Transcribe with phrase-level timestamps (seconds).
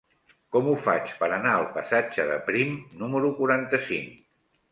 [0.53, 4.17] Com ho faig per anar al passatge de Prim número quaranta-cinc?